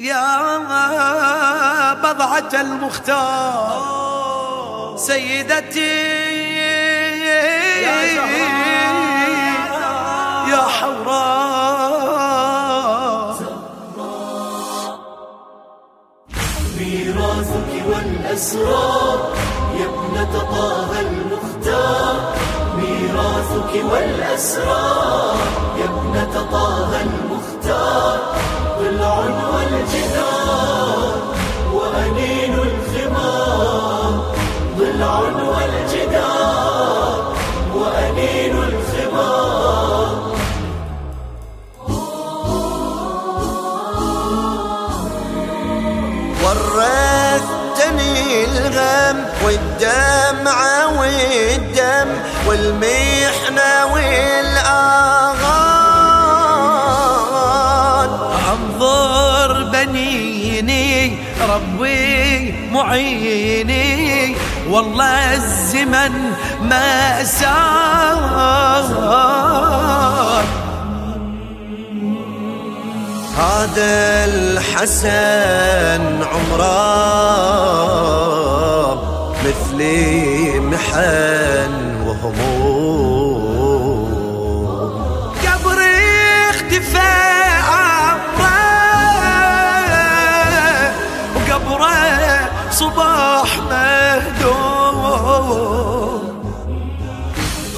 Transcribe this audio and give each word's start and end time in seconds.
يا 0.00 0.58
بضعة 1.94 2.50
المختار. 2.54 3.98
سيدتي. 4.96 6.18
يا 10.48 10.62
حوراء 10.78 11.38
ميراثك 16.78 17.70
والأسرار 17.88 19.18
يا 19.80 19.86
ابنة 19.86 20.32
طه 20.32 21.00
المختار. 21.00 22.18
ميراثك 22.76 23.72
والأسرار. 23.92 25.07
وأنين 32.08 32.54
الخمار 32.54 34.12
ضلع 34.78 35.18
والجدار 35.48 37.20
وأنين 37.74 38.54
الخمار. 38.56 40.08
ورثتني 47.08 48.44
الغم 48.44 49.18
والدمعة 49.44 51.00
والدم 51.00 52.08
والمحنة 52.48 53.07
ربي 62.98 63.64
معيني 63.64 64.36
والله 64.70 65.34
الزمن 65.34 66.12
ما 66.60 67.24
سار 67.24 68.18
هذا 73.38 74.24
الحسن 74.24 76.02
عمره 76.22 76.78
مثلي 79.44 80.60
محن 80.60 81.27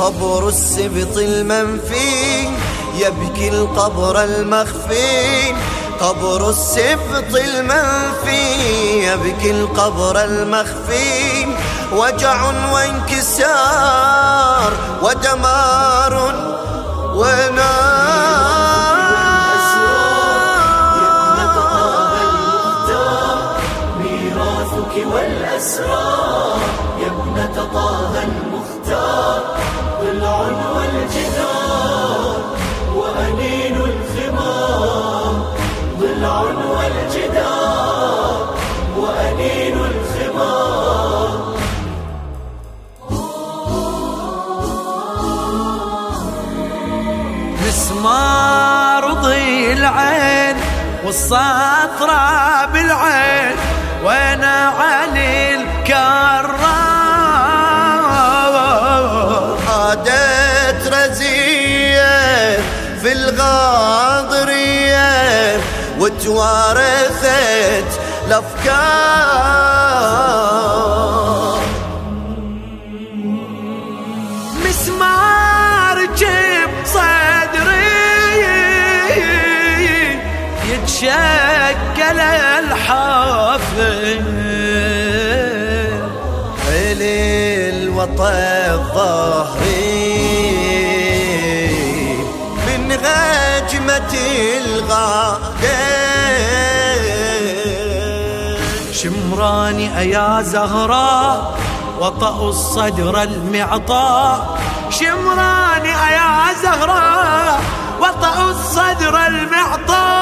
قبر 0.00 0.48
السبط 0.48 1.16
المنفي 1.16 2.48
يبكي 2.96 3.48
القبر 3.48 4.24
المخفي. 4.24 5.54
قبر 6.00 6.50
السبط 6.50 7.34
المنفي 7.34 8.54
يبكي 9.04 9.50
القبر 9.50 10.24
المخفي. 10.24 11.46
وجع 11.92 12.42
وانكسار 12.72 14.72
ودمار 15.02 16.34
ونار. 17.14 18.59
ضلع 36.20 36.40
والجدار 36.40 38.54
وأنين 38.96 39.76
الخمار. 39.76 41.56
مسمار 47.68 49.12
ضي 49.12 49.72
العين 49.72 50.56
والسطرة 51.04 52.64
بالعين 52.72 53.56
وأنا 54.04 54.68
علي 54.68 54.99
وتوارثت 66.10 68.00
الأفكار. 68.26 68.80
مسمار 74.66 75.96
جيب 76.16 76.70
صدري 76.84 78.44
يتشكل 80.70 82.20
الحافظ 82.58 83.80
علي 86.68 87.70
الوطن 87.70 88.84
ظهري. 88.94 90.30
من 92.66 92.82
غجمة 92.92 94.12
الغادر 94.64 95.99
شمراني 99.00 99.98
أيا 99.98 100.42
زهراء 100.42 101.58
وطأ 102.00 102.48
الصدر 102.48 103.22
المعطاء. 103.22 104.58
شمراني 104.90 105.92
أيا 106.08 106.54
زهراء 106.62 107.60
وطأ 108.00 108.36
الصدر 108.50 109.14
المعطاء. 109.26 110.19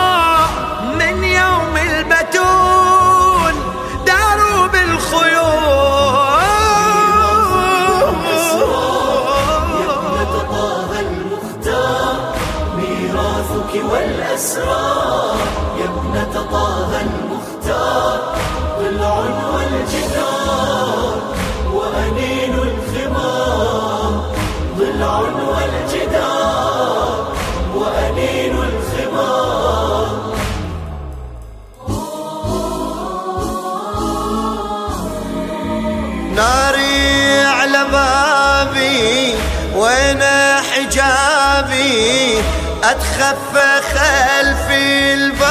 اتخفى 42.84 43.80
خلف 43.94 44.66
الباب. 44.70 45.48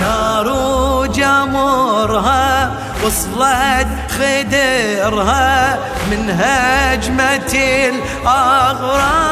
نار 0.00 0.48
جمرها 1.06 2.72
وصلت 3.04 3.88
خدرها 4.18 5.78
من 6.10 6.30
هجمة 6.30 7.54
الأغراب. 7.88 9.28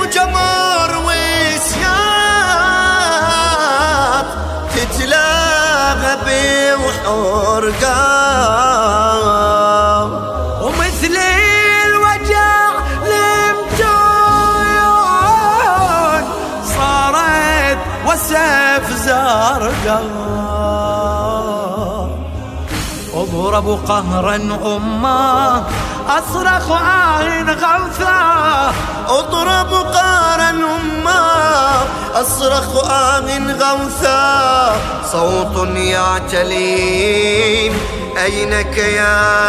وجمر 0.00 0.92
ومثل 10.62 11.16
الوجع 11.86 12.72
صارت 19.06 19.86
اضرب 23.14 23.78
قهرا 23.88 24.36
أمه 24.76 25.62
أصرخ 26.08 26.70
آه 26.70 27.42
غوثا 27.42 28.72
اضرب 29.08 29.72
قارا 29.74 30.50
أمار 30.50 31.51
أصرخ 32.22 32.84
آه 32.84 33.38
غوثا 33.60 34.76
صوت 35.12 35.68
يعتلي 35.76 37.72
أينك 38.24 38.78
يا 38.78 39.42